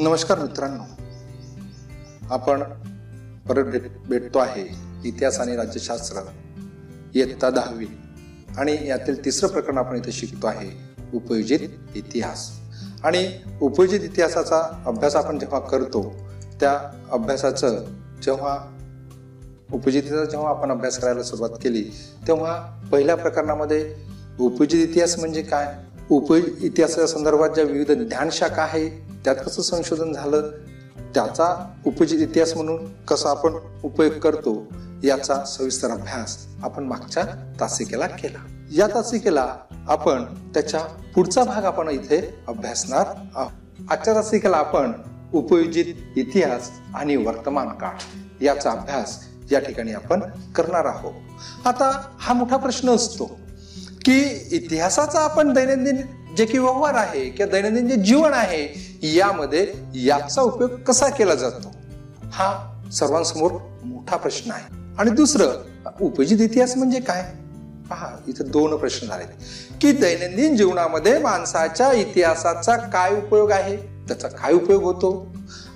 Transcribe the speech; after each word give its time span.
नमस्कार 0.00 0.38
मित्रांनो. 0.38 0.82
आपण 2.30 2.62
परत 3.48 3.64
भेट 3.64 3.82
भेटतो 4.08 4.38
आहे 4.38 4.64
इतिहास 5.04 5.40
आणि 5.40 5.56
राज्यशास्त्र 5.56 6.20
इयत्ता 7.14 7.50
दहावी 7.50 7.86
आणि 8.58 8.88
यातील 8.88 9.24
तिसरं 9.24 9.48
प्रकरण 9.48 9.78
आपण 9.78 9.96
इथे 9.96 10.12
शिकतो 10.12 10.46
आहे 10.46 10.70
उपयोजित 11.14 11.68
इतिहास. 11.94 12.50
आणि 13.04 13.32
उपयोजित 13.60 14.00
इतिहासाचा 14.00 14.82
अभ्यास 14.86 15.16
आपण 15.16 15.38
जेव्हा 15.38 15.60
करतो 15.60 16.14
त्या 16.60 16.92
अभ्यासाचं 17.10 17.84
जेव्हा 18.22 18.58
उपयोजितीचा 19.72 20.24
जेव्हा 20.24 20.50
आपण 20.50 20.70
अभ्यास 20.70 20.98
करायला 20.98 21.22
सुरुवात 21.22 21.50
केली 21.50 21.84
तेव्हा 22.26 22.80
पहिल्या 22.92 23.16
प्रकरणामध्ये 23.16 23.94
उपयोजित 24.40 24.88
इतिहास 24.88 25.18
म्हणजे 25.18 25.42
काय? 25.42 25.74
उप 26.10 26.32
इतिहासाच्या 26.60 27.06
संदर्भात 27.06 27.50
ज्या 27.50 27.64
विविध 27.64 27.92
ज्ञानशाखा 27.92 28.62
आहे 28.62 28.88
त्यात 29.24 29.36
कसं 29.46 29.62
संशोधन 29.62 30.12
झालं 30.12 30.50
त्याचा 31.14 31.72
उपयोजित 31.86 32.28
इतिहास 32.28 32.56
म्हणून 32.56 32.92
कसा 33.04 33.30
आपण 33.30 33.52
उपयोग 33.84 34.12
करतो 34.12 34.66
याचा 35.04 35.44
सविस्तर 35.44 35.90
अभ्यास 35.90 36.46
आपण 36.62 36.84
मागच्या 36.84 37.22
तासिकेला 37.60 38.06
केला. 38.06 38.38
या 38.72 38.86
तासिकेला 38.86 39.56
आपण 39.88 40.24
त्याच्या 40.24 40.80
पुढचा 41.14 41.44
भाग 41.44 41.64
आपण 41.64 41.88
इथे 41.88 42.34
अभ्यासणार 42.48 43.06
आहोत. 43.34 43.50
आजच्या 43.90 44.14
तासिकेला 44.14 44.56
आपण 44.56 44.92
उपयोजित 45.34 45.94
इतिहास 46.16 46.70
आणि 46.94 47.16
वर्तमान 47.16 47.68
काळ 47.68 47.96
याचा 48.44 48.70
अभ्यास 48.70 49.24
या 49.52 49.58
ठिकाणी 49.58 49.92
आपण 49.92 50.20
करणार 50.54 50.84
आहोत. 50.84 51.12
आता 51.66 52.02
हा 52.18 52.34
मोठा 52.34 52.56
प्रश्न 52.56 52.90
असतो 52.90 53.30
की 54.04 54.48
इतिहासाचा 54.52 55.20
आपण 55.20 55.52
दैनंदिन 55.52 55.96
जे 56.36 56.44
की 56.46 56.58
व्यवहार 56.58 56.94
आहे 56.94 57.30
किंवा 57.30 57.52
दैनंदिन 57.52 57.88
जे 57.88 57.96
जीवन 57.96 58.32
आहे 58.32 58.90
यामध्ये 59.02 59.72
याचा 59.94 60.42
उपयोग 60.42 60.70
कसा 60.70 61.08
केला 61.08 61.34
जातो? 61.34 61.74
हा 62.32 62.80
सर्वांसमोर 62.92 63.52
मोठा 63.84 64.16
प्रश्न 64.16 64.50
आहे. 64.50 64.64
आणि 64.98 65.10
दुसरं 65.10 65.48
उपयोजित 66.00 66.40
इतिहास 66.40 66.76
म्हणजे 66.76 67.00
काय? 67.00 67.32
पहा 67.90 68.16
इथे 68.28 68.44
दोन 68.44 68.76
प्रश्न 68.76 69.06
झाले 69.06 69.24
की 69.80 69.92
दैनंदिन 69.92 70.56
जीवनामध्ये 70.56 71.18
माणसाच्या 71.18 71.92
इतिहासाचा 71.92 72.76
काय 72.76 73.16
उपयोग 73.16 73.50
आहे? 73.50 73.76
त्याचा 73.76 74.28
काय 74.28 74.52
उपयोग 74.52 74.82
होतो? 74.82 75.26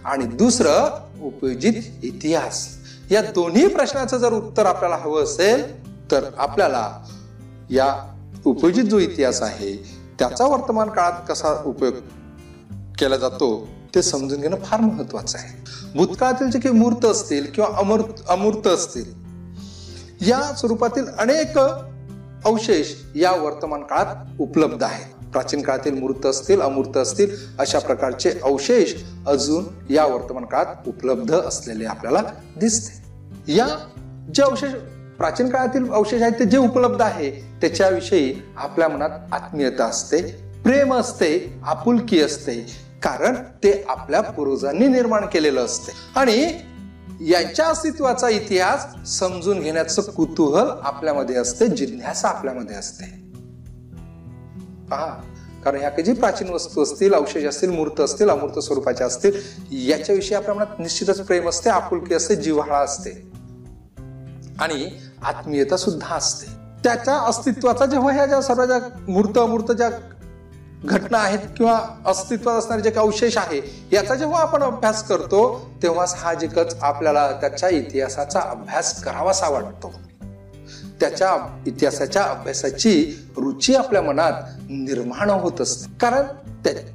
आणि 0.05 0.25
दुसरं 0.25 0.98
उपयोजित 1.22 1.83
इतिहास. 2.03 2.69
या 3.11 3.22
दोन्ही 3.22 3.69
प्रश्नाचं 3.69 4.19
जर 4.19 4.33
उत्तर 4.33 4.66
आपल्याला 4.66 4.97
हवं 4.97 5.25
असेल 5.25 5.86
तर 6.11 6.25
आपल्याला 6.38 6.98
या 7.70 8.11
उपयोजित 8.45 8.84
जो 8.84 8.98
इतिहास 8.98 9.42
आहे 9.42 9.77
त्याचा 10.19 10.47
वर्तमान 10.47 10.89
काळात 10.89 11.12
कसा 11.28 11.62
उपयोग 11.67 11.95
केला 12.98 13.17
जातो 13.17 13.69
ते 13.95 14.03
समजून 14.03 14.41
घेणं 14.41 14.56
फार 14.56 14.81
महत्वाचं 14.81 15.39
आहे. 15.39 15.64
भूतकाळातील 15.95 16.50
जे 16.50 16.59
काही 16.59 16.75
मूर्त 16.75 17.05
असतील 17.05 17.47
किंवा 17.55 17.78
अमूर्त 17.78 18.22
अमूर्त 18.28 18.67
असतील 18.67 19.12
या 20.28 20.55
स्वरूपातील 20.55 21.05
अनेक 21.19 21.59
अवशेष 22.45 22.87
या 23.17 23.33
वर्तमान 23.33 23.83
काळात 23.83 24.41
उपलब्ध 24.41 24.83
आहेत. 24.83 25.27
प्राचीन 25.33 25.62
काळातील 25.62 25.98
मूर्त 25.98 26.27
असतील 26.27 26.61
अमूर्त 26.61 26.97
असतील 26.97 27.37
अशा 27.59 27.78
प्रकारचे 27.78 28.33
अवशेष 28.42 28.95
अजून 29.27 29.65
या 29.91 30.06
वर्तमान 30.06 30.45
काळात 30.45 30.89
उपलब्ध 30.89 31.34
असलेले 31.34 31.84
आपल्याला 31.84 32.22
दिसते. 32.56 33.05
या 33.53 33.67
जे 34.34 34.42
अवशेष 34.42 34.70
प्राचीन 35.19 35.48
काळातील 35.48 35.91
अवशेष 35.93 36.23
आहेत 36.23 36.33
ते 36.33 36.45
जे 36.45 36.59
उपलब्ध 36.59 37.03
आहे 37.03 37.31
त्याच्याविषयी 37.61 38.34
आपल्या 38.57 38.89
मनात 38.89 39.11
आत्मीयता 39.33 39.84
असते 39.84 40.23
प्रेम 40.65 40.94
असते 40.94 41.61
आपुलकी 41.65 42.21
असते. 42.21 42.84
कारण 43.03 43.34
ते 43.34 43.84
आपल्या 43.88 44.21
पूर्वजांनी 44.21 44.87
निर्माण 44.87 45.27
केलेलं 45.27 45.65
असते. 45.65 45.93
आणि 46.16 46.53
यांच्या 47.21 47.66
अस्तित्वाचा 47.66 48.28
इतिहास 48.28 49.09
समजून 49.19 49.61
घेण्याचं 49.61 50.03
कुतूहल 50.03 50.71
आपल्यामध्ये 50.83 51.37
असते 51.37 51.67
जिज्ञासा 51.67 52.28
आपल्यामध्ये 52.28 52.77
असते. 52.77 53.05
पहा 54.91 55.06
कारण 55.65 55.78
ह्या 55.78 55.88
काही 55.88 56.03
जी 56.03 56.12
प्राचीन 56.12 56.49
वस्तू 56.49 56.83
असतील 56.83 57.15
अवशेष 57.15 57.44
असतील 57.44 57.71
मूर्त 57.71 58.00
असतील 58.00 58.31
अमूर्त 58.31 58.59
स्वरूपाच्या 58.59 59.06
असतील 59.06 59.41
याच्याविषयी 59.71 60.37
आपल्या 60.37 60.55
मनात 60.55 60.78
निश्चितच 60.78 61.21
प्रेम 61.21 61.49
असते 61.49 61.71
आपुलकी 61.71 62.15
असते 62.15 62.37
जिव्हाळा 62.37 62.78
असते. 62.78 63.34
आणि 64.61 64.91
आत्मीयता 65.25 65.77
सुद्धा 65.77 66.15
असते. 66.15 66.47
त्याच्या 66.85 67.15
अस्तित्वाचा 67.19 67.87
जेव्हा 67.87 68.12
ह्या 68.15 68.27
ज्या 68.27 68.41
सर्व 68.43 68.65
ज्या 68.67 68.79
मूर्त 69.09 69.39
अमूर्त 69.39 69.73
ज्या 69.73 69.91
घटना 70.85 71.19
आहेत 71.19 71.39
किंवा 71.57 71.81
अस्तित्वात 72.07 72.57
असणारे 72.57 72.83
जे 72.83 72.91
काही 72.91 73.07
अवशेष 73.07 73.37
आहे 73.37 73.61
याचा 73.93 74.15
जेव्हा 74.15 74.41
आपण 74.41 74.62
अभ्यास 74.62 75.09
करतो 75.09 75.71
तेव्हा 75.83 76.07
साहजिकच 76.07 76.77
आपल्याला 76.83 77.33
त्याच्या 77.33 77.69
इतिहासाचा 77.69 78.41
अभ्यास 78.41 79.03
करावासा 79.03 79.49
वाटतो. 79.49 79.93
त्याच्या 81.01 81.61
इतिहासाच्या 81.67 82.23
अभ्यासाची 82.23 83.17
रुची 83.37 83.75
आपल्या 83.75 84.03
मनात 84.03 84.33
निर्माण 84.71 85.31
होत 85.31 85.61
असते. 85.61 85.97
कारण 86.01 86.23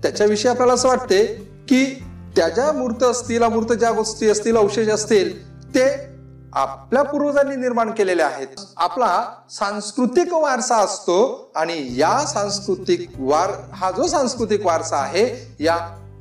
त्याच्याविषयी 0.02 0.52
आपल्याला 0.52 0.74
असं 0.74 0.88
वाटते 0.88 1.26
की 1.68 2.04
त्या 2.36 2.50
ज्या 2.50 2.72
मूर्त 2.72 3.04
असतील 3.04 3.44
अमूर्त 3.44 3.74
ज्या 3.74 3.92
गोष्टी 3.92 4.30
असतील 4.30 4.58
अवशेष 4.58 4.90
असतील 4.90 5.60
ते 5.76 6.09
आपल्या 6.54 7.04
पूर्वजांनी 7.04 7.56
निर्माण 7.56 7.92
केलेले 7.92 8.22
आहेत. 8.24 8.48
आपला 8.78 9.26
सांस्कृतिक 9.50 10.34
वारसा 10.34 10.78
असतो 10.78 11.52
आणि 11.56 11.88
या 11.96 12.20
सांस्कृतिक 12.20 13.10
वार 13.20 13.50
हा 13.74 13.92
जो 13.92 14.08
सांस्कृतिक 14.08 14.66
वारसा 14.66 14.98
आहे 14.98 15.56
या 15.60 15.78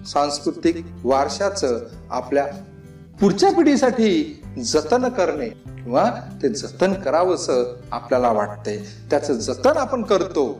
सांस्कृतिक 0.07 0.87
वारशाचं 1.05 1.79
आपल्या 2.11 2.47
पुढच्या 3.21 3.53
पिढीसाठी 3.53 4.43
जतन 4.65 5.09
करणे 5.09 5.49
किंवा 5.49 6.11
ते 6.43 6.49
जतन 6.49 6.93
करावंस 6.93 7.51
आपल्याला 7.93 8.33
वाटतंय. 8.33 8.79
त्याचं 9.11 9.33
जतन 9.33 9.77
आपण 9.77 10.03
करतो 10.03 10.59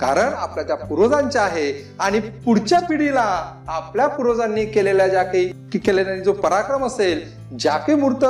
कारण 0.00 0.32
आपल्या 0.32 0.64
त्या 0.64 0.76
पूर्वजांच्या 0.76 1.42
आहे 1.42 1.94
आणि 1.98 2.20
पुढच्या 2.20 2.80
पिढीला 2.80 3.54
आपल्या 3.68 4.06
पूर्वजांनी 4.06 4.64
केलेल्या 4.64 5.08
ज्या 5.08 5.22
काही 5.22 5.48
केलेल्या 5.78 6.18
जो 6.18 6.32
पराक्रम 6.32 6.84
असेल 6.84 7.28
ज्या 7.58 7.76
काही 7.76 7.98
मूर्त 7.98 8.24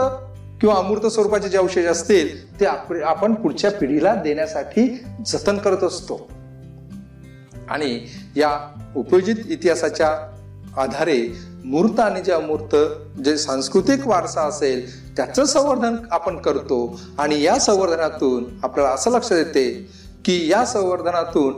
किंवा 0.60 0.75
अमूर्त 0.75 1.06
स्वरूपाचे 1.06 1.48
जे 1.48 1.59
अवशेष 1.59 1.87
असतील 1.87 2.60
ते 2.60 2.66
आपण 3.03 3.34
पुढच्या 3.34 3.71
पिढीला 3.71 4.15
देण्यासाठी 4.15 5.04
जतन 5.26 5.59
करत 5.59 5.84
असतो. 5.84 6.28
आणि 7.69 8.00
या 8.37 8.50
उपयोजित 8.97 9.37
इतिहासाच्या 9.48 10.09
आधारे 10.82 11.37
मूर्त 11.65 12.00
आणि 12.00 12.21
जे 12.21 12.32
अमूर्त 12.32 12.76
जे 13.21 13.38
सांस्कृतिक 13.38 14.06
वारसा 14.06 14.43
असेल 14.43 15.10
त्याचं 15.16 15.44
संवर्धन 15.44 15.97
आपण 16.10 16.37
करतो. 16.37 17.00
आणि 17.19 17.42
या 17.42 17.59
संवर्धनातून 17.59 18.44
आपल्याला 18.62 18.91
असं 18.91 19.10
लक्षात 19.10 19.38
येते 19.38 19.88
की 20.25 20.50
या 20.50 20.65
संवर्धनातून 20.65 21.54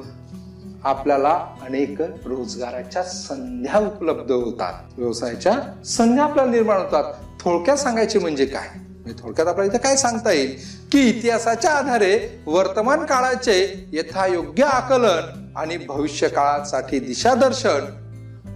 आपल्याला 0.84 1.46
अनेक 1.62 2.00
रोजगाराच्या 2.00 3.02
संध्या 3.02 3.80
उपलब्ध 3.80 4.32
होतात. 4.32 4.72
व्यवसायाच्या 4.98 5.84
संध्या 5.84 6.24
आपल्याला 6.24 6.50
निर्माण 6.50 6.76
होतात. 6.76 7.12
थोडक्यात 7.40 7.76
सांगायचे 7.76 8.18
म्हणजे 8.18 8.46
काय? 8.46 8.81
म्हणजे 9.02 9.22
थोडक्यात 9.22 9.48
आपल्याला 9.48 9.72
इथे 9.72 9.82
काय 9.82 9.96
सांगता 9.96 10.32
येईल? 10.32 10.56
की 10.92 11.08
इतिहासाच्या 11.08 11.70
आधारे 11.70 12.42
वर्तमान 12.46 13.04
काळाचे 13.04 13.88
यथायोग्य 13.92 14.64
आकलन 14.64 15.52
आणि 15.56 15.76
भविष्य 15.76 16.28
काळासाठी 16.28 16.98
दिशादर्शन 16.98 17.84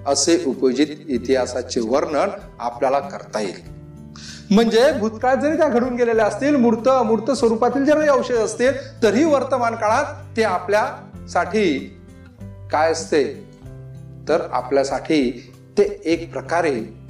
असे 0.06 0.44
उपयोजित 0.46 0.86
इतिहासाचे 1.08 1.80
वर्णन 1.80 2.28
आपल्याला 2.58 2.98
करता 2.98 3.40
येईल. 3.40 3.76
म्हणजे 4.50 4.92
भूतकाळात 4.92 5.36
जरी 5.36 5.56
त्या 5.56 5.68
घडून 5.68 5.96
गेलेल्या 5.96 6.26
असतील 6.26 6.56
मूर्त 6.56 6.88
अमूर्त 6.88 7.30
स्वरूपातील 7.30 7.84
जरी 7.84 8.08
औषध 8.08 8.34
असतील 8.34 9.02
तरी 9.02 9.24
वर्तमान 9.24 9.74
काळात 9.74 10.36
ते 10.36 10.42
आपल्यासाठी 10.42 11.98
काय 12.72 12.92
असते? 12.92 13.24
तर 14.28 14.40
आपल्यासाठी 14.52 15.52
ते 15.78 16.00
एक 16.04 16.32
प्रकारे 16.32 17.05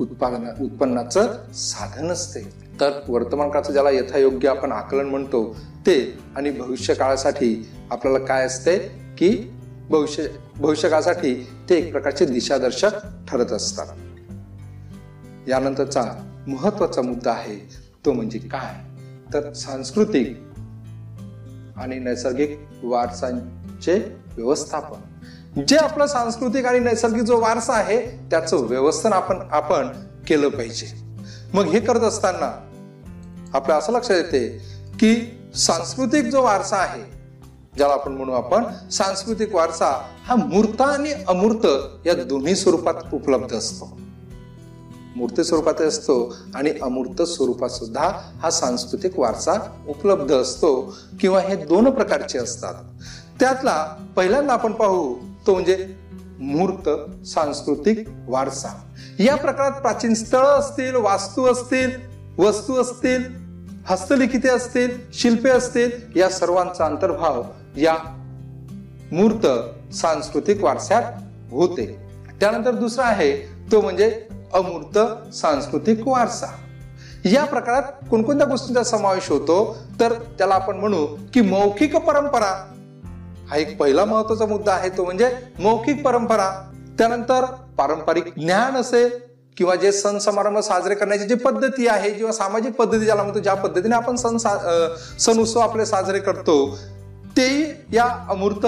उत्पादन 0.00 0.64
उत्पन्नाचं 0.64 1.38
साधन 1.52 2.08
असते. 2.08 2.40
तर 2.80 3.00
वर्तमान 3.08 3.50
काळाचं 3.50 3.72
ज्याला 3.72 3.90
यथायोग्य 3.90 4.48
आपण 4.48 4.72
आकलन 4.72 5.04
म्हणतो 5.04 5.56
ते 5.86 6.18
आणि 6.36 6.50
भविष्य 6.50 6.94
काळासाठी 6.94 7.68
आपल्याला 7.90 8.18
काय 8.18 8.44
असते? 8.46 8.78
की 9.18 9.52
भविष्य 9.90 10.26
भविष्य 10.56 10.88
काळासाठी 10.88 11.46
ते 11.70 11.74
एक 11.74 11.92
प्रकारचे 11.92 12.24
दिशादर्शक 12.24 12.90
ठरत 13.28 13.52
असतात. 13.52 13.86
यानंतरचा 15.48 16.12
महत्त्वाचा 16.46 17.02
मुद्दा 17.02 17.30
आहे 17.30 17.68
तो 18.04 18.12
म्हणजे 18.12 18.38
काय? 18.38 18.84
तर 19.34 19.52
सांस्कृतिक 19.52 20.40
आणि 21.76 21.98
नैसर्गिक 21.98 22.60
वारसांचे 22.82 24.16
व्यवस्थापन. 24.36 25.00
जे 25.56 25.76
आपलं 25.76 26.06
सांस्कृतिक 26.06 26.66
आणि 26.66 26.78
नैसर्गिक 26.78 27.22
जो 27.22 27.40
वारसा 27.40 27.72
आहे 27.72 28.28
त्याचं 28.30 28.56
व्यवस्थन 28.56 29.12
आपण 29.12 29.38
आपण 29.50 29.88
केलं 30.28 30.48
पाहिजे. 30.48 30.86
मग 31.54 31.64
हे 31.64 31.80
करत 31.80 32.00
असताना 32.00 32.70
आपल्या 33.54 33.76
असं 33.76 33.92
लक्षात 33.92 34.16
येते 34.16 34.58
की 34.94 35.38
सांस्कृतिक 35.54 36.24
जो 36.24 36.42
वारसा 36.42 36.76
आहे 36.76 37.02
ज्याला 37.76 37.94
आपण 37.94 38.12
म्हणू 38.12 38.32
आपण 38.32 38.64
सांस्कृतिक 38.90 39.54
वारसा 39.54 40.02
हा 40.24 40.34
मूर्त 40.34 40.80
आणि 40.80 41.12
अमूर्त 41.28 41.66
या 42.06 42.14
दोन्ही 42.14 42.56
स्वरूपात 42.56 42.94
उपलब्ध 43.12 43.56
असतो. 43.56 44.00
मूर्त 45.16 45.40
स्वरूपात 45.40 45.80
असतो 45.80 46.36
आणि 46.54 46.72
अमूर्त 46.82 47.22
स्वरूपात 47.22 47.68
सुद्धा 47.68 48.10
हा 48.42 48.50
सांस्कृतिक 48.50 49.18
वारसा 49.18 49.52
उपलब्ध 49.88 50.34
असतो 50.34 50.96
किंवा 51.20 51.40
हे 51.40 51.56
दोन 51.56 51.90
प्रकारचे 51.90 52.38
असतात. 52.38 52.74
त्यातला 53.40 53.96
पहिल्यांदा 54.16 54.52
आपण 54.52 54.72
पाहू 54.72 55.14
तो 55.46 55.54
म्हणजे 55.54 55.94
मूर्त 56.40 56.88
सांस्कृतिक 57.26 58.08
वारसा. 58.28 58.68
या 59.18 59.36
प्रकारात 59.36 59.80
प्राचीन 59.80 60.14
स्थळ 60.14 60.46
असतील 60.46 60.94
वास्तू 60.94 61.46
असतील 61.46 61.90
वस्तू 62.38 62.74
असतील 62.74 63.24
हस्तलिखिते 63.86 64.48
असतील 64.48 64.90
शिल्पे 65.12 65.50
असतील 65.50 65.90
या 66.16 66.28
सर्वांचा 66.28 66.86
अंतर्भाव 66.86 67.42
या 67.76 67.94
मूर्त 69.12 69.46
सांस्कृतिक 69.94 70.64
वारसात 70.64 71.02
होते. 71.50 71.98
त्यानंतर 72.40 72.70
दुसरा 72.70 73.04
आहे 73.04 73.36
तो 73.72 73.80
म्हणजे 73.80 74.22
अमूर्त 74.54 74.98
सांस्कृतिक 75.34 76.08
वारसा. 76.08 76.46
या 77.24 77.44
प्रकारात 77.44 77.82
कोणकोणत्या 78.10 78.46
गोष्टींचा 78.46 78.82
समावेश 78.82 79.30
होतो? 79.30 79.76
तर 80.00 80.12
त्याला 80.12 80.54
आपण 80.54 80.76
म्हणू 80.76 81.06
की 81.34 81.40
मौखिक 81.40 81.96
परंपरा. 81.96 82.72
हा 83.50 83.56
एक 83.56 83.76
पहिला 83.78 84.04
महत्त्वाचा 84.04 84.46
मुद्दा 84.46 84.72
आहे 84.72 84.88
तो 84.88 85.04
म्हणजे 85.04 85.30
मौखिक 85.58 86.04
परंपरा. 86.04 86.50
त्यानंतर 86.98 87.44
पारंपरिक 87.78 88.32
ज्ञान 88.36 88.76
असेल 88.76 89.08
किंवा 89.56 89.74
जे 89.74 89.92
सण 89.92 90.18
समारंभ 90.18 90.58
साजरे 90.58 90.94
करण्याची 90.94 91.24
जी 91.24 91.34
पद्धती 91.34 91.86
आहे 91.88 92.10
किंवा 92.10 92.32
सामाजिक 92.32 92.74
पद्धती 92.74 93.04
ज्याला 93.04 93.22
म्हणतो 93.22 93.38
ज्या 93.38 93.54
पद्धतीने 93.54 93.94
आपण 93.94 94.16
सण 94.16 94.36
सण 95.18 95.38
उत्सव 95.38 95.60
आपले 95.60 95.86
साजरे 95.86 96.18
करतो 96.18 96.56
तेही 97.36 97.64
या 97.92 98.04
अमूर्त 98.28 98.66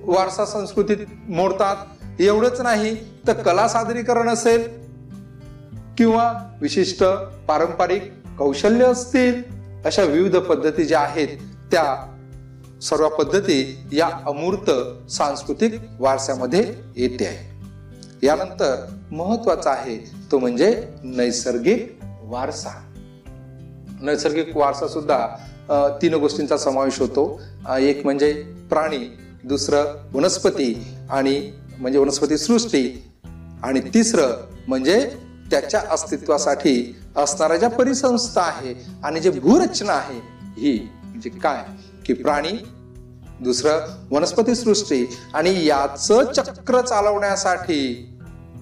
वारसा 0.00 0.44
संस्कृतीत 0.46 1.06
मोडतात. 1.28 1.76
एवढंच 2.20 2.60
नाही 2.60 2.94
तर 3.26 3.32
कला 3.32 3.66
सादरीकरण 3.68 4.28
असेल 4.28 4.62
किंवा 5.98 6.32
विशिष्ट 6.60 7.02
पारंपरिक 7.48 8.12
कौशल्य 8.38 8.84
असतील 8.84 9.42
अशा 9.84 10.02
विविध 10.02 10.36
पद्धती 10.36 10.84
ज्या 10.84 11.00
आहेत 11.00 11.28
त्या 11.70 11.84
सर्व 12.82 13.08
पद्धती 13.08 13.58
या 13.92 14.08
अमूर्त 14.26 14.70
सांस्कृतिक 15.10 15.74
वारसामध्ये 15.98 16.62
येते 16.96 17.26
आहे. 17.26 18.26
यानंतर 18.26 18.84
महत्त्वाचा 19.12 19.70
आहे 19.70 19.96
तो 20.32 20.38
म्हणजे 20.38 20.70
नैसर्गिक 21.04 21.98
वारसा. 22.22 22.70
नैसर्गिक 24.00 24.56
वारसा 24.56 24.88
सुद्धा 24.88 25.26
तीन 26.02 26.14
गोष्टींचा 26.14 26.56
समावेश 26.56 27.00
होतो. 27.00 27.40
एक 27.80 28.04
म्हणजे 28.04 28.32
प्राणी 28.70 28.98
दुसरं 29.44 29.94
वनस्पती 30.12 30.72
आणि 31.10 31.52
म्हणजे 31.78 31.98
वनस्पती 31.98 32.38
सृष्टी 32.38 33.12
आणि 33.62 33.80
तिसरं 33.94 34.32
म्हणजे 34.68 34.98
त्याच्या 35.50 35.82
अस्तित्वासाठी 35.90 36.96
असणाऱ्या 37.16 37.56
ज्या 37.56 37.70
परिसंस्था 37.70 38.42
आहे 38.42 38.74
आणि 39.04 39.20
जे 39.20 39.30
भूरचना 39.30 39.92
आहे 39.92 40.18
ही 40.60 40.78
म्हणजे 41.04 41.30
काय? 41.30 41.64
की 42.06 42.12
प्राणी 42.12 42.52
दुसरं 43.40 43.80
वनस्पती 44.10 44.54
सृष्टी 44.54 45.06
आणि 45.34 45.66
याच 45.66 46.06
चक्र 46.36 46.80
चालवण्यासाठी. 46.80 48.06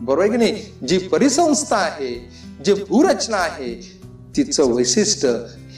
बरोबर 0.01 0.27
की 0.27 0.37
नाही? 0.37 0.63
जी 0.89 0.99
परिसंस्था 0.99 1.77
आहे 1.77 2.29
जी 2.65 2.75
भूरचना 2.75 3.37
आहे 3.37 3.75
तिचं 4.37 4.73
वैशिष्ट्य 4.75 5.29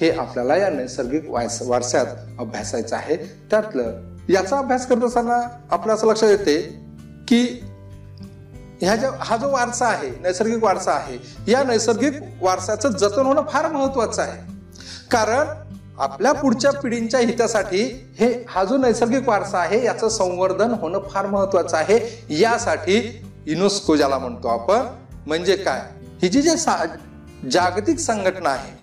हे 0.00 0.10
आपल्याला 0.10 0.56
या 0.56 0.68
नैसर्गिक 0.70 1.28
वारसात 1.28 2.06
अभ्यासायचं 2.38 2.96
आहे. 2.96 3.16
त्यातलं 3.50 4.00
याचा 4.28 4.58
अभ्यास 4.58 4.86
करत 4.86 5.04
असताना 5.04 5.40
आपल्या 5.70 5.94
असं 5.94 6.06
लक्षात 6.06 6.28
येते 6.28 6.60
की 7.28 7.42
ह्या 8.82 8.96
ज्या 8.96 9.10
हा 9.20 9.36
जो 9.36 9.50
वारसा 9.52 9.86
आहे 9.86 10.10
नैसर्गिक 10.22 10.62
वारसा 10.64 10.92
आहे 10.92 11.18
या 11.52 11.62
नैसर्गिक 11.62 12.12
वारसाचं 12.40 12.88
जतन 12.88 13.22
होणं 13.22 13.42
फार 13.50 13.70
महत्वाचं 13.72 14.22
आहे. 14.22 14.42
कारण 15.10 15.46
आपल्या 16.00 16.32
पुढच्या 16.32 16.70
पिढींच्या 16.70 17.20
हितासाठी 17.20 18.06
हे 18.20 18.44
हा 18.48 18.64
जो 18.64 18.76
नैसर्गिक 18.76 19.28
वारसा 19.28 19.58
आहे 19.58 19.84
याचं 19.84 20.08
संवर्धन 20.08 20.70
होणं 20.70 21.00
फार 21.10 21.26
महत्वाचं 21.26 21.76
आहे. 21.76 22.24
यासाठी 22.30 23.22
युनेस्को 23.46 23.96
ज्याला 23.96 24.18
म्हणतो 24.18 24.48
आपण 24.48 24.78
म्हणजे 25.26 25.56
काय? 25.56 25.80
ही 26.22 26.28
जी 26.28 26.42
जे 26.42 26.50
जागतिक 27.50 27.98
संघटना 27.98 28.50
आहे 28.50 28.80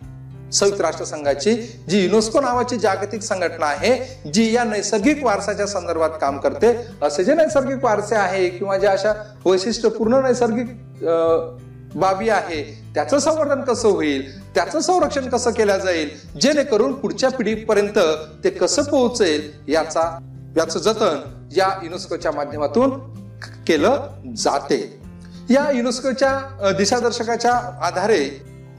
संयुक्त 0.51 0.81
राष्ट्र 0.81 1.05
संघाची 1.05 1.55
जी 1.89 2.03
युनेस्को 2.03 2.41
नावाची 2.41 2.77
जागतिक 2.77 3.21
संघटना 3.21 3.65
आहे 3.65 4.21
जी 4.31 4.55
या 4.55 4.63
नैसर्गिक 4.63 5.23
वारसाच्या 5.23 5.67
संदर्भात 5.67 6.09
काम 6.21 6.37
करते 6.37 6.75
असे 7.01 7.23
जे 7.23 7.35
नैसर्गिक 7.35 7.83
वारसे 7.83 8.15
आहे 8.15 8.49
किंवा 8.49 8.77
ज्या 8.77 8.91
अशा 8.91 9.13
वैशिष्ट्यपूर्ण 9.45 10.13
नैसर्गिक 10.13 10.67
बाबी 11.97 12.29
आहे. 12.29 12.63
त्याचं 12.94 13.19
संवर्धन 13.19 13.61
कसं 13.61 13.88
होईल? 13.88 14.53
त्याचं 14.53 14.79
संरक्षण 14.79 15.29
कसं 15.29 15.51
केलं 15.51 15.77
जाईल? 15.77 16.09
जेणेकरून 16.41 16.94
पुढच्या 16.94 17.29
पिढीपर्यंत 17.29 17.99
ते 18.44 18.49
कसं 18.49 18.83
पोहोचेल 18.83 19.51
याचा 19.67 20.17
याचं 20.57 20.79
जतन 20.79 21.47
या 21.57 21.69
युनेस्कोच्या 21.83 22.31
माध्यमातून 22.31 22.89
केलं 23.67 24.07
जाते. 24.38 24.99
या 25.49 25.71
युनेस्कोच्या 25.71 26.71
दिशादर्शकाच्या 26.77 27.53
आधारे 27.81 28.29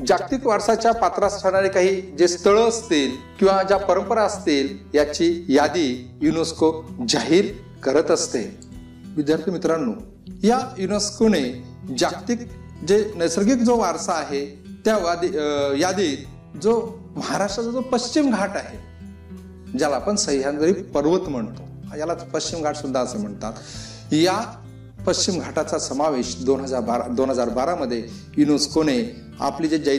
जागतिक 0.07 0.47
वारसाच्या 0.47 0.93
पात्रास 0.93 1.43
ठरणारे 1.43 1.69
काही 1.69 2.01
जे 2.01 2.29
स्थळ 2.29 2.59
असतील 2.59 3.11
किंवा 3.39 3.63
ज्या 3.63 3.77
परंपरा 3.77 4.23
असतील 4.23 4.69
याची 4.95 5.45
यादी 5.49 6.11
युनेस्को 6.23 6.73
जाहीर 7.09 7.45
करत 7.83 8.11
असते. 8.11 8.59
विद्यार्थी 9.17 9.51
मित्रांनो 9.51 9.93
या 10.43 10.59
युनेस्कोने 10.79 11.43
जागतिक 11.99 12.39
जे 12.87 13.13
नैसर्गिक 13.17 13.63
जो 13.63 13.77
वारसा 13.77 14.13
आहे 14.13 14.45
त्या 14.85 14.97
वादी 14.99 15.29
यादीत 15.81 16.57
जो 16.63 16.75
महाराष्ट्राचा 17.17 17.71
जो 17.71 17.81
पश्चिम 17.93 18.31
घाट 18.31 18.57
आहे 18.57 19.79
ज्याला 19.79 19.97
आपण 19.97 20.17
सह्याद्री 20.17 20.73
पर्वत 20.95 21.29
म्हणतो. 21.29 21.63
याला 21.99 22.15
पश्चिम 22.33 22.63
घाट 22.63 22.77
सुद्धा 22.77 23.01
असं 23.01 23.21
म्हणतात. 23.21 23.53
या 24.13 24.39
पश्चिम 25.07 25.39
घाटाचा 25.41 25.79
समावेश 25.79 26.35
दोन 26.45 26.61
हजार 26.61 26.81
बारा 26.81 27.07
दोन 27.09 27.31
हजार 27.31 27.49
बारामध्ये 27.49 28.03
युनेस्कोने 28.37 28.99
आपली 29.41 29.69
जे 29.69 29.79
जै 29.79 29.99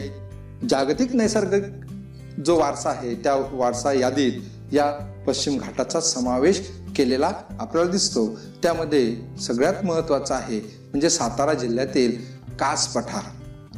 जागतिक 0.70 1.16
नैसर्गिक 1.16 2.42
जो 2.46 2.58
वारसा 2.60 2.90
आहे 2.90 3.14
त्या 3.16 3.36
वारसा 3.52 3.94
यादीत 3.94 4.74
या 4.74 4.92
पश्चिम 5.28 5.58
घाटाचा 5.58 6.00
समावेश 6.02 6.60
केलेला 6.98 7.32
आपल्याला 7.60 7.92
दिसतो. 7.92 8.28
त्यामध्ये 8.64 9.16
सगळ्यात 9.42 9.86
महत्त्वाचं 9.86 10.34
आहे 10.36 10.60
म्हणजे 10.60 11.10
सातारा 11.10 11.54
जिल्ह्यातील 11.54 12.18
कास 12.60 12.88
पठार. 12.88 13.22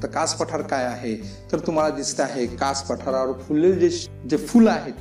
तर 0.04 0.08
कास 0.08 0.34
पठार 0.34 0.62
काय 0.62 0.86
आहे? 0.86 1.16
तर 1.52 1.60
तुम्हाला 1.60 1.96
दिसत 1.96 2.20
आहे 2.20 2.46
कास 2.46 2.84
पठारावर 2.84 3.38
फुललेले 3.38 3.90
जे 3.90 4.12
जे 4.30 4.38
फुलं 4.38 4.72
आहेत 4.72 4.94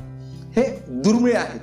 हे 0.58 0.84
दुर्मिळ 0.88 1.36
आहेत. 1.36 1.60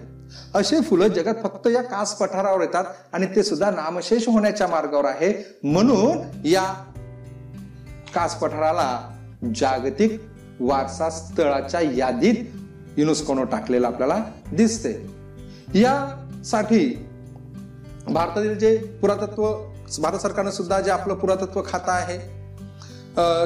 असे 0.55 0.81
फुलं 0.81 1.07
जगात 1.07 1.35
फक्त 1.43 1.67
या 1.67 1.81
कास 1.81 2.13
पठारावर 2.13 2.61
येतात 2.61 2.83
आणि 3.13 3.25
ते 3.35 3.43
सुद्धा 3.43 3.71
नामशेष 3.71 4.27
होण्याच्या 4.27 4.67
मार्गावर 4.67 5.05
आहे. 5.05 5.59
म्हणून 5.63 6.17
या 6.47 6.63
कास 8.15 8.35
पठाराला 8.35 9.13
जागतिक 9.55 10.21
वारसा 10.59 11.09
स्थळाच्या 11.09 11.81
यादीत 11.81 12.35
युनेस्कोनं 12.97 13.45
टाकलेलं 13.45 13.87
आपल्याला 13.87 14.23
दिसते 14.51 14.93
यासाठी 15.79 17.07
भारतातील 18.07 18.57
जे 18.57 18.77
पुरातत्व 19.01 19.53
भारत 19.99 20.19
सरकारनं 20.19 20.51
सुद्धा 20.51 20.79
जे 20.81 20.91
आपलं 20.91 21.13
पुरातत्व 21.13 21.61
खातं 21.65 21.91
आहे 21.91 22.17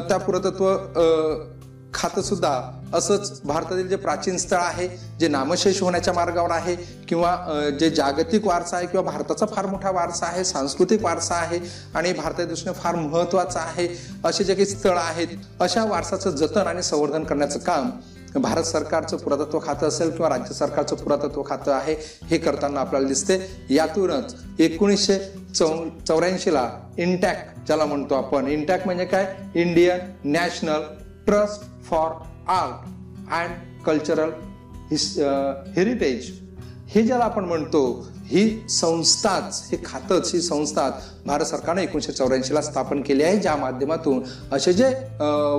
त्या 0.08 0.18
पुरातत्व 0.18 0.66
खातं 1.94 2.22
सुद्धा 2.22 2.52
असंच 2.94 3.42
भारतातील 3.44 3.88
जे 3.88 3.96
प्राचीन 3.96 4.38
स्थळ 4.38 4.58
आहे 4.58 4.88
जे 5.20 5.28
नामशेष 5.28 5.82
होण्याच्या 5.82 6.14
मार्गावर 6.14 6.52
आहे 6.52 6.76
किंवा 7.10 7.36
जे 7.80 7.90
जागतिक 7.90 8.48
वारसा 8.48 8.78
आहे 8.78 8.88
किंवा 8.88 9.12
भारताचा 9.12 9.46
फार 9.46 9.66
मोठा 9.66 9.92
वारसा 9.92 10.26
आहे 10.26 10.44
सांस्कृतिक 10.44 11.04
वारसा 11.04 11.36
आहे 11.36 11.60
आणि 11.96 12.14
भारताच्या 12.14 12.46
दृष्टीने 12.46 12.74
फार 12.74 12.96
महत्त्वाचा 12.96 13.60
आहे 13.60 13.88
असे 14.26 14.44
जे 14.44 14.56
काही 14.56 14.66
स्थळ 14.66 14.98
आहेत 14.98 15.38
अशा 15.60 15.84
वारसाचं 15.84 16.36
जतन 16.36 16.68
आणि 16.68 16.84
संवर्धन 16.84 17.24
करण्याचं 17.24 17.60
काम 17.60 17.90
भारत 18.36 18.64
सरकारचं 18.64 19.18
पुरातत्व 19.18 19.60
खातं 19.60 19.88
असेल 19.88 20.10
किंवा 20.10 20.30
राज्य 20.30 20.54
सरकारचं 20.54 20.96
पुरातत्व 20.96 21.42
खातं 21.46 21.72
आहे 21.72 21.96
हे 22.28 22.38
करताना 22.38 22.80
आपल्याला 22.80 23.08
दिसते. 23.08 23.40
यातूनच 23.70 24.36
एकोणीसशे 24.60 25.18
चौ 25.56 25.68
चौऱ्याऐंशीला 26.08 26.70
इंटॅक्ट 26.98 27.66
ज्याला 27.66 27.86
म्हणतो 27.86 28.16
आपण. 28.16 28.48
इंटॅक्ट 28.48 28.86
म्हणजे 28.86 29.06
काय? 29.06 29.36
Indian 29.56 30.00
national 30.32 30.82
trust 31.26 31.84
for 31.90 32.12
art 32.48 33.34
and 33.34 33.84
cultural 33.86 34.30
heritage 35.76 36.30
हे 36.88 37.02
ज्याला 37.04 37.24
आपण 37.24 37.46
म्हणतो 37.46 38.08
ही 38.32 38.68
संस्थाच 38.70 39.62
हे 39.72 39.78
खातच 39.86 40.34
ही 40.34 40.42
संस्था 40.42 40.90
भारत 41.26 41.46
सरकारने 41.46 41.84
एकोणीशे 41.84 42.12
चौऱ्याऐंशीला 42.12 42.62
स्थापन 42.62 43.02
केली 43.02 43.24
आहे 43.24 43.38
ज्या 43.38 43.56
माध्यमातून 43.56 44.24
असे 44.52 44.74
जे 44.74 44.86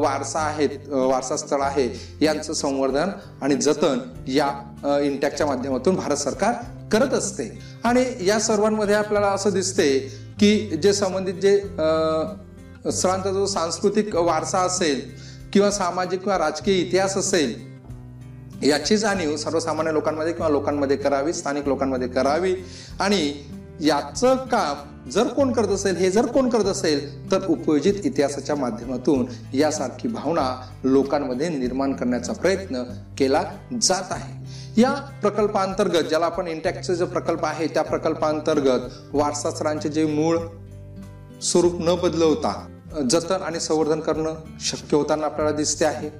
वारसा 0.02 0.40
आहेत 0.40 0.88
वारसा 0.88 1.36
स्थळ 1.36 1.60
आहे 1.60 1.88
यांचं 2.20 2.52
संवर्धन 2.52 3.10
आणि 3.42 3.54
जतन 3.54 3.98
या 4.28 4.98
इंटॅकच्या 5.04 5.46
माध्यमातून 5.46 5.96
भारत 5.96 6.16
सरकार 6.16 6.54
करत 6.92 7.14
असते. 7.14 7.58
आणि 7.84 8.04
या 8.20 8.38
सर्वांमध्ये 8.40 8.94
आपल्याला 8.94 9.26
असं 9.26 9.50
दिसते 9.50 9.98
की 10.40 10.76
जे 10.82 10.92
संबंधित 10.92 11.34
जे 11.34 11.58
स्थळांचा 12.92 13.30
जो 13.30 13.46
सांस्कृतिक 13.46 14.16
वारसा 14.16 14.58
असेल 14.58 15.00
किंवा 15.52 15.70
सामाजिक 15.70 16.20
किंवा 16.20 16.38
राजकीय 16.38 16.74
इतिहास 16.74 17.16
असेल 17.16 17.71
याची 18.62 18.96
जाणीव 18.96 19.36
सर्वसामान्य 19.36 19.92
लोकांमध्ये 19.92 20.32
किंवा 20.32 20.48
लोकांमध्ये 20.48 20.96
करावी 20.96 21.32
स्थानिक 21.32 21.68
लोकांमध्ये 21.68 22.08
करावी. 22.08 22.54
आणि 23.00 23.32
याचं 23.80 24.36
काम 24.36 25.10
जर 25.10 25.26
कोण 25.26 25.52
करत 25.52 25.68
असेल 25.68 25.96
हे 25.96 26.10
जर 26.10 26.26
कोण 26.26 26.48
करत 26.48 26.64
असेल 26.64 27.30
तर 27.32 27.46
उपयोजित 27.48 27.94
इतिहासाच्या 28.04 28.56
माध्यमातून 28.56 29.26
यासारखी 29.54 30.08
भावना 30.08 30.70
लोकांमध्ये 30.84 31.48
निर्माण 31.48 31.92
करण्याचा 31.92 32.32
प्रयत्न 32.32 32.82
केला 33.18 33.42
जात 33.82 34.12
आहे. 34.12 34.40
या 34.80 34.90
प्रकल्पांतर्गत 35.22 36.08
ज्याला 36.08 36.26
आपण 36.26 36.46
इंटॅक्टचे 36.46 36.94
जो 36.94 37.06
प्रकल्प 37.06 37.44
आहे 37.44 37.66
त्या 37.66 37.82
प्रकल्पांतर्गत 37.82 38.88
वारसास्थळांचे 39.12 39.88
जे 39.88 40.06
मूळ 40.06 40.38
स्वरूप 41.42 41.72
न 41.80 41.94
बदलवता 42.02 42.52
जतन 43.10 43.42
आणि 43.42 43.60
संवर्धन 43.60 44.00
करणं 44.00 44.34
शक्य 44.60 44.96
होताना 44.96 45.26
आपल्याला 45.26 45.56
दिसते 45.56 45.84
आहे. 45.84 46.10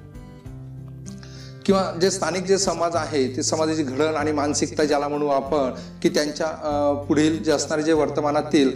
किंवा 1.65 1.91
जे 2.01 2.09
स्थानिक 2.11 2.43
जे 2.43 2.57
समाज 2.57 2.95
आहे 2.95 3.27
ते 3.37 3.43
समाजाची 3.43 3.83
घडण 3.83 4.15
आणि 4.15 4.31
मानसिकता 4.31 4.83
ज्याला 4.83 5.07
म्हणू 5.07 5.27
आपण 5.27 5.71
की 6.01 6.09
त्यांच्या 6.09 6.47
पुढील 7.07 7.43
जे 7.43 7.51
असणारे 7.51 7.83
जे 7.83 7.93
वर्तमानातील 7.93 8.71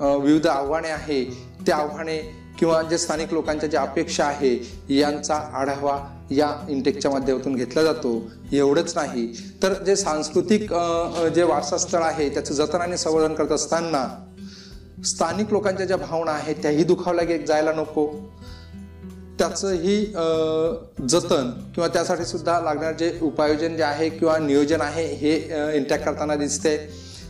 विविध 0.00 0.46
आव्हाने 0.46 0.88
आहे 0.88 1.24
ते 1.66 1.72
आव्हाने 1.72 2.18
किंवा 2.58 2.82
जे 2.82 2.98
स्थानिक 2.98 3.32
लोकांच्या 3.32 3.68
ज्या 3.68 3.82
अपेक्षा 3.82 4.24
आहे 4.24 4.54
यांचा 4.88 5.34
आढावा 5.54 5.98
या 6.30 6.50
इंटेकच्या 6.68 7.10
माध्यमातून 7.10 7.54
घेतला 7.54 7.82
जातो. 7.82 8.12
एवढंच 8.52 8.92
नाही. 8.96 9.26
तर 9.62 9.72
जे 9.82 9.96
सांस्कृतिक 9.96 10.72
जे 11.34 11.42
वारसास्थळ 11.42 12.02
आहे 12.02 12.28
त्याचं 12.28 12.54
जतन 12.54 12.80
आणि 12.80 12.96
संवर्धन 12.96 13.34
करत 13.34 13.52
असताना 13.52 14.06
स्थानिक 15.04 15.52
लोकांच्या 15.52 15.86
ज्या 15.86 15.96
भावना 15.96 16.32
आहेत 16.32 16.56
त्याही 16.62 16.84
दुखावल्या 16.84 17.36
जायला 17.46 17.72
नको. 17.72 18.06
त्याचंही 19.38 20.04
जतन 21.08 21.50
किंवा 21.74 21.88
त्यासाठी 21.88 22.24
सुद्धा 22.24 22.60
लागणारे 22.60 22.94
जे 22.98 23.18
उपायोजन 23.22 23.76
जे 23.76 23.82
आहे 23.82 24.08
किंवा 24.08 24.36
नियोजन 24.38 24.80
आहे 24.80 25.06
हे 25.06 25.34
इंटॅक्ट 25.76 26.04
करताना 26.04 26.34
दिसते. 26.36 26.76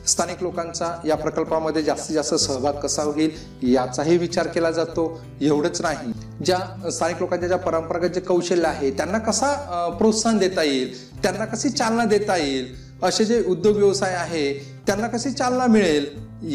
स्थानिक 0.06 0.42
लोकांचा 0.42 0.90
या 1.06 1.14
प्रकल्पामध्ये 1.16 1.82
जास्तीत 1.82 2.14
जास्त 2.14 2.34
सहभाग 2.34 2.72
कसा 2.80 3.02
होईल 3.02 3.30
याचाही 3.72 4.16
विचार 4.18 4.46
केला 4.46 4.70
जातो. 4.70 5.06
एवढंच 5.40 5.80
नाही. 5.82 6.12
ज्या 6.44 6.90
स्थानिक 6.90 7.20
लोकांच्या 7.20 7.48
ज्या 7.48 7.58
परंपरागत 7.58 8.14
जे 8.14 8.20
कौशल्य 8.20 8.66
आहे 8.68 8.90
त्यांना 8.90 9.18
कसा 9.18 9.88
प्रोत्साहन 9.98 10.38
देता 10.38 10.62
येईल 10.62 10.92
त्यांना 11.22 11.44
कशी 11.44 11.70
चालना 11.70 12.04
देता 12.04 12.36
येईल 12.36 12.74
असे 13.02 13.24
जे 13.24 13.42
उद्योग 13.48 13.76
व्यवसाय 13.76 14.14
आहे 14.14 14.52
त्यांना 14.86 15.06
कशी 15.06 15.30
चालना 15.30 15.66
मिळेल 15.66 16.06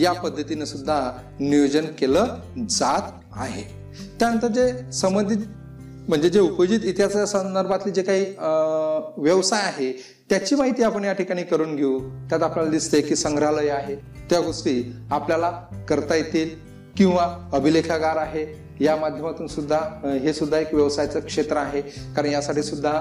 या 0.02 0.12
पद्धतीनं 0.14 0.66
सुद्धा 0.66 1.02
नियोजन 1.40 1.86
केलं 2.00 2.36
जात 2.70 3.12
आहे. 3.36 3.79
त्यानंतर 4.20 4.48
जे 4.48 4.92
संबंधित 4.94 5.46
म्हणजे 6.08 6.30
जे 6.30 6.40
उपयोजित 6.40 6.80
इतिहासा 6.84 7.26
संदर्भातले 7.26 7.92
जे 7.92 8.02
काही 8.02 8.26
व्यवसाय 9.24 9.62
आहे 9.62 9.92
त्याची 10.30 10.56
माहिती 10.56 10.84
आपण 10.84 11.04
या 11.04 11.14
ठिकाणी 11.14 11.44
करून 11.44 11.76
घेऊ. 11.76 12.00
त्यात 12.30 12.44
आपल्याला 12.44 12.72
दिसते 12.72 13.02
की 13.02 13.16
संग्रहालय 13.16 13.70
आहे. 13.70 13.96
त्या 14.30 14.40
गोष्टी 14.40 14.82
आपल्याला 15.12 15.52
करता 15.90 16.16
येतील 16.16 16.50
किंवा 16.98 17.28
अभिलेखागार 17.54 18.18
आहे. 18.18 18.46
या 18.80 18.96
माध्यमातून 18.96 19.48
सुद्धा 19.48 19.78
हे 20.22 20.34
सुद्धा 20.34 20.58
एक 20.58 20.74
व्यवसायाचं 20.74 21.20
क्षेत्र 21.20 21.58
आहे. 21.58 21.82
कारण 22.16 22.26
यासाठी 22.26 22.64
सुद्धा 22.64 22.92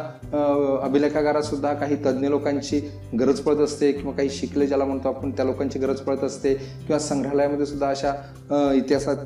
अभिलेखागारात 0.85 1.43
सुद्धा 1.43 1.73
काही 1.75 1.97
तज्ज्ञ 1.97 2.29
लोकांची 2.29 2.81
गरज 3.21 3.41
पडत 3.41 3.61
असते 3.61 3.93
किंवा 3.93 4.13
काही 4.13 4.31
शिकले 4.31 4.67
ज्याला 4.67 4.85
म्हणतो 4.85 5.09
आपण 5.09 5.31
त्या 5.31 5.45
लोकांची 5.45 5.79
गरज 5.79 6.01
पडत 6.01 6.25
असते. 6.25 6.55
किंवा 6.55 6.99
संग्रहालयामध्ये 6.99 7.67
सुद्धा 7.67 7.89
अशा 7.89 8.73
इतिहासात 8.75 9.17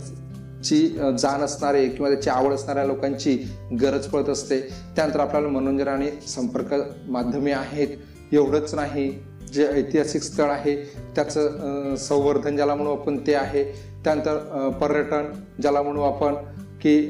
ची 0.64 0.86
जाण 1.18 1.40
असणारे 1.40 1.86
किंवा 1.88 2.10
त्याची 2.10 2.30
आवड 2.30 2.52
असणाऱ्या 2.52 2.84
लोकांची 2.84 3.36
गरज 3.80 4.06
पडत 4.06 4.28
असते. 4.28 4.60
त्यानंतर 4.96 5.20
आपल्याला 5.20 5.48
मनोरंजन 5.48 5.88
आणि 5.88 6.10
संपर्क 6.28 6.74
माध्यमे 7.08 7.52
आहेत. 7.52 7.96
एवढंच 8.32 8.74
नाही 8.74 9.10
जे 9.52 9.66
ऐतिहासिक 9.68 10.22
स्थळ 10.22 10.50
आहे 10.50 10.74
त्याचं 11.14 11.94
संवर्धन 12.00 12.56
ज्याला 12.56 12.74
म्हणू 12.74 12.92
आपण 12.92 13.18
ते 13.26 13.34
आहे. 13.34 13.64
त्यानंतर 14.04 14.68
पर्यटन 14.80 15.32
ज्याला 15.62 15.82
म्हणू 15.82 16.02
आपण 16.02 16.34
की 16.82 17.00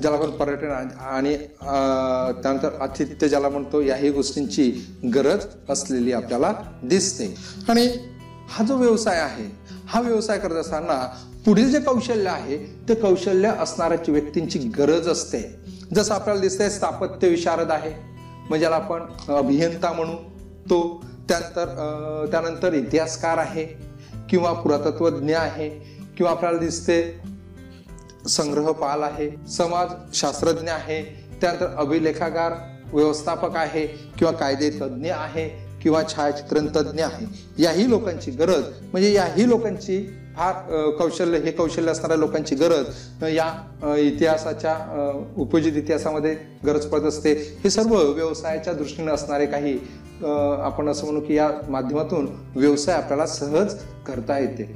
ज्याला 0.00 0.16
आपण 0.16 0.30
पर्यटन 0.30 0.70
आणि 1.00 1.36
त्यानंतर 1.36 2.80
आतिथ्य 2.82 3.28
ज्याला 3.28 3.48
म्हणतो 3.48 3.80
याही 3.82 4.10
गोष्टींची 4.10 4.70
गरज 5.14 5.44
असलेली 5.70 6.12
आपल्याला 6.12 6.52
दिसते. 6.84 7.34
आणि 7.68 7.86
हा 8.48 8.64
जो 8.64 8.76
व्यवसाय 8.76 9.18
आहे 9.20 9.44
हा 9.86 10.00
व्यवसाय 10.00 10.38
करत 10.38 10.56
असताना 10.56 10.98
पुढील 11.44 11.70
जे 11.72 11.80
कौशल्य 11.80 12.28
आहे 12.30 12.56
ते 12.88 12.94
कौशल्य 12.94 13.48
असणाऱ्या 13.60 13.98
व्यक्तींची 14.08 14.58
गरज 14.58 15.08
असते. 15.08 15.38
जसं 15.94 16.14
आपल्याला 16.14 16.40
दिसतंय 16.40 16.70
स्थापत्य 16.70 17.28
विशारद 17.28 17.70
आहे 17.70 17.92
म्हणजे 18.48 18.66
आपण 18.66 19.02
अभियंता 19.28 19.92
म्हणू. 19.92 20.12
तो 20.70 21.04
त्यानंतर 21.28 22.26
त्यानंतर 22.30 22.72
इतिहासकार 22.72 23.38
आहे 23.38 23.64
किंवा 24.30 24.52
पुरातत्वज्ञ 24.52 25.34
आहे 25.34 25.68
किंवा 26.16 26.30
आपल्याला 26.30 26.58
दिसते 26.58 27.20
संग्रहपाल 28.28 29.02
आहे 29.02 29.30
समाज 29.50 29.88
शास्त्रज्ञ 30.14 30.70
आहे 30.70 31.02
त्यानंतर 31.40 31.74
अभिलेखागार 31.76 32.52
व्यवस्थापक 32.92 33.56
आहे 33.56 33.86
किंवा 33.86 34.32
कायदे 34.32 34.70
तज्ज्ञ 34.70 35.12
आहे 35.12 35.48
किंवा 35.82 36.02
छायाचित्रण 36.08 36.66
तज्ज्ञ 36.76 37.02
आहे. 37.02 37.26
याही 37.58 37.88
लोकांची 37.90 38.30
गरज 38.30 38.64
म्हणजे 38.82 39.12
याही 39.12 39.48
लोकांची 39.48 39.98
फार 40.36 40.90
कौशल्य 40.98 41.38
हे 41.38 41.50
कौशल्य 41.50 41.90
असणाऱ्या 41.90 42.16
लोकांची 42.16 42.54
गरज 42.54 43.24
या 43.34 43.96
इतिहासाच्या 43.98 44.76
उपयोजित 45.36 45.76
इतिहासामध्ये 45.76 46.34
गरज 46.66 46.86
पडत 46.86 47.04
असते. 47.04 47.32
हे 47.64 47.70
सर्व 47.70 47.94
व्यवसायाच्या 48.12 48.72
दृष्टीने 48.72 49.12
असणारे 49.12 49.46
काही 49.46 49.78
आपण 50.24 50.88
असं 50.88 51.04
म्हणू 51.06 51.20
की 51.20 51.34
या 51.34 51.50
माध्यमातून 51.68 52.28
व्यवसाय 52.56 52.94
आपल्याला 52.94 53.26
सहज 53.26 53.74
करता 54.06 54.38
येते. 54.38 54.74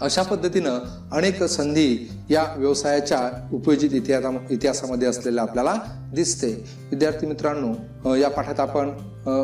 अशा 0.00 0.22
पद्धतीनं 0.22 0.78
अनेक 1.12 1.42
संधी 1.42 2.08
या 2.30 2.44
व्यवसायाच्या 2.56 3.20
उपयोजित 3.52 3.94
इतिहासा 3.94 4.30
इतिहासामध्ये 4.50 5.08
असलेल्या 5.08 5.42
आपल्याला 5.42 5.74
दिसते. 6.14 6.52
विद्यार्थी 6.90 7.26
मित्रांनो 7.26 8.14
या 8.14 8.30
पाठात 8.30 8.60
आपण 8.60 8.90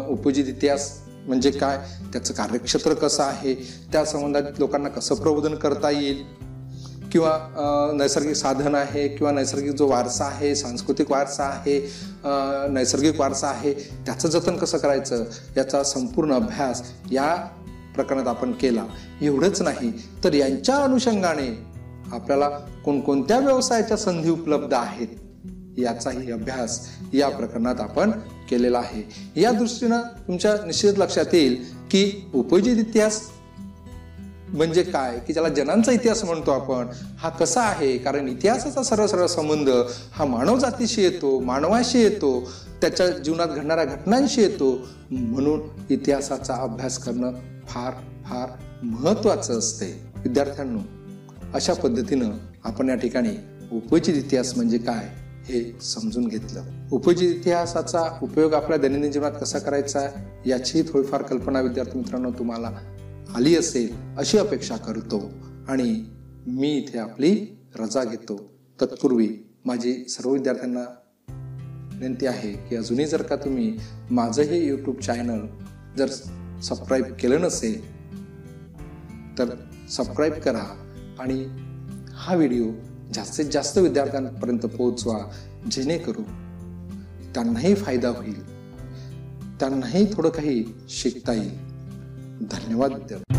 उपयोजित 0.09 0.49
इतिहास 0.49 0.91
म्हणजे 1.27 1.51
काय? 1.51 1.79
त्याचं 2.13 2.35
कार्यक्षेत्र 2.35 2.95
कसं 2.95 3.23
आहे? 3.23 3.55
त्या 3.93 4.05
संबंधात 4.05 4.59
लोकांना 4.59 4.89
कसं 4.89 5.15
प्रबोधन 5.15 5.55
करता 5.55 5.91
येईल? 5.91 6.23
किंवा 7.13 7.33
नैसर्गिक 7.95 8.37
साधन 8.37 8.75
आहे 8.75 9.07
किंवा 9.09 9.33
नैसर्गिक 9.33 9.75
जो 9.77 9.87
वारसा 9.89 10.25
आहे 10.25 10.55
सांस्कृतिक 10.55 11.11
वारसा 11.11 11.45
आहे 11.45 11.79
नैसर्गिक 12.73 13.21
वारसा 13.21 13.49
आहे 13.49 13.73
त्याचं 14.07 14.29
जतन 14.29 14.57
कसं 14.57 14.79
करायचं? 14.79 15.25
याचा 15.57 15.83
संपूर्ण 15.83 16.33
अभ्यास 16.33 16.83
या 17.11 17.35
प्रकरणात 17.95 18.29
आपण 18.29 18.53
केला. 18.53 18.85
एवढंच 19.23 19.63
नाही 19.63 19.93
तर 20.25 20.35
यांच्या 20.35 20.77
अनुषंगाने 20.77 21.49
आपल्याला 22.13 22.49
कोणकोणत्या 22.85 23.39
व्यवसायाच्या 23.39 23.97
संधी 23.97 24.31
उपलब्ध 24.31 24.75
आहेत? 24.75 25.09
याचाही 25.79 26.31
अभ्यास 26.33 26.81
या 27.13 27.29
प्रकरणात 27.29 27.81
आपण 27.81 28.11
केलेला 28.53 28.79
आहे. 28.79 29.03
या 29.41 29.53
दृष्टीनं 29.53 30.01
तुमच्या 30.29 30.55
निश्चित 30.67 30.99
लक्षात 30.99 31.35
येईल 31.35 31.65
की 31.91 32.29
उपजित 32.35 32.77
इतिहास 32.77 33.21
म्हणजे 34.49 34.83
काय? 34.83 35.19
की 35.27 35.33
ज्याला 35.33 35.49
जनांचा 35.49 35.93
इतिहास 35.93 36.25
म्हणतो 36.25 36.51
आपण 36.51 36.87
हा 37.19 37.29
कसा 37.29 37.63
आहे? 37.63 37.99
कारण 37.99 38.29
इतिहासाचा 38.29 38.83
सरळ 38.83 39.07
सरळ 39.07 39.27
संबंध 39.27 39.71
हा 40.13 40.25
मानव 40.25 40.59
जातीशी 40.59 41.03
येतो 41.03 41.41
मानवाशी 41.41 41.99
येतो 41.99 42.51
त्याच्या 42.81 43.09
जीवनात 43.09 43.49
घडणाऱ्या 43.49 43.85
घटनांशी 43.85 44.43
येतो. 44.43 44.79
म्हणून 45.11 45.61
इतिहासाचा 45.91 46.55
अभ्यास 46.55 46.99
करणं 46.99 47.33
फार 47.67 47.93
फार 48.25 48.49
महत्वाचं 48.83 49.59
असते. 49.59 50.03
विद्यार्थ्यांनो 50.17 50.81
अशा 51.55 51.73
पद्धतीनं 51.73 52.31
आपण 52.65 52.89
या 52.89 52.95
ठिकाणी 52.95 53.31
उपयोजित 53.73 54.15
इतिहास 54.15 54.57
म्हणजे 54.57 54.79
काय 54.79 55.09
हे 55.45 55.79
समजून 55.83 56.29
घेतलं. 56.29 56.63
उपजी 56.93 57.27
इतिहासाचा 57.27 58.19
उपयोग 58.23 58.55
आपल्या 58.55 58.79
दैनंदिन 58.79 59.11
जीवनात 59.11 59.33
कसा 59.41 59.59
करायचा 59.59 60.01
याचीही 60.47 60.93
थोडीफार 60.93 61.23
कल्पना 61.23 61.61
विद्यार्थी 61.61 61.99
मित्रांनो 61.99 62.31
तुम्हाला 62.31 62.71
आली 63.37 63.57
असेल 63.57 64.19
अशी 64.19 64.39
अपेक्षा 64.39 64.77
करतो. 64.77 65.31
आणि 65.69 66.05
मी 66.47 66.69
इथे 66.69 66.99
आपली 66.99 67.61
रजा 67.79 68.05
घेतो. 68.05 68.51
तत्पूर्वी 68.81 69.29
माझी 69.65 70.05
सर्व 70.09 70.31
विद्यार्थ्यांना 70.31 70.85
विनंती 71.99 72.27
आहे 72.27 72.53
की 72.53 72.77
अजूनही 72.77 73.07
जर 73.07 73.23
का 73.23 73.37
तुम्ही 73.37 73.77
माझं 74.11 74.43
हे 74.43 74.67
यूट्यूब 74.67 75.01
चॅनल 75.01 75.47
जर 75.99 76.07
सबस्क्राईब 76.63 77.05
केलं 77.21 77.41
नसेल 77.41 77.81
तर 79.39 79.45
सबस्क्राईब 79.91 80.33
करा 80.33 80.65
आणि 81.21 81.45
हा 82.13 82.35
व्हिडिओ 82.35 82.65
जास्तीत 83.15 83.45
जास्त 83.45 83.79
विद्यार्थ्यांपर्यंत 83.79 84.67
पोहोचवा 84.67 85.19
जेणेकरून 85.71 86.42
त्यांनाही 87.35 87.75
फायदा 87.75 88.09
होईल. 88.09 88.47
त्यांनाही 89.61 90.07
थोडं 90.13 90.29
काही 90.29 90.65
शिकता 90.89 91.33
येईल. 91.33 91.57
धन्यवाद 92.51 92.93
विद्यार्थी 92.93 93.32